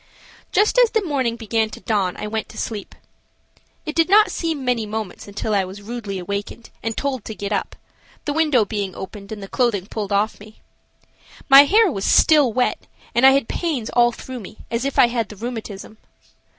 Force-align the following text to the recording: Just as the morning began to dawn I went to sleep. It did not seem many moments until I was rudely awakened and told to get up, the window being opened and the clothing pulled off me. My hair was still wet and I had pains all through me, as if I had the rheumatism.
Just 0.51 0.79
as 0.79 0.89
the 0.89 1.03
morning 1.05 1.35
began 1.35 1.69
to 1.69 1.79
dawn 1.79 2.17
I 2.17 2.25
went 2.25 2.49
to 2.49 2.57
sleep. 2.57 2.95
It 3.85 3.93
did 3.95 4.09
not 4.09 4.31
seem 4.31 4.65
many 4.65 4.87
moments 4.87 5.27
until 5.27 5.53
I 5.53 5.63
was 5.63 5.83
rudely 5.83 6.17
awakened 6.17 6.71
and 6.81 6.97
told 6.97 7.23
to 7.25 7.35
get 7.35 7.51
up, 7.53 7.75
the 8.25 8.33
window 8.33 8.65
being 8.65 8.95
opened 8.95 9.31
and 9.31 9.43
the 9.43 9.47
clothing 9.47 9.85
pulled 9.85 10.11
off 10.11 10.39
me. 10.39 10.59
My 11.49 11.65
hair 11.65 11.91
was 11.91 12.03
still 12.05 12.51
wet 12.51 12.87
and 13.13 13.27
I 13.27 13.31
had 13.33 13.47
pains 13.47 13.91
all 13.91 14.11
through 14.11 14.39
me, 14.39 14.57
as 14.71 14.85
if 14.85 14.97
I 14.97 15.05
had 15.05 15.29
the 15.29 15.35
rheumatism. 15.35 15.99